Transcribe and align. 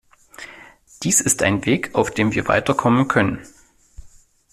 Dies 1.03 1.21
ist 1.21 1.43
ein 1.43 1.63
Weg, 1.67 1.93
auf 1.93 2.09
dem 2.09 2.33
wir 2.33 2.47
weiter 2.47 2.73
kommen 2.73 3.07
können. 3.07 3.45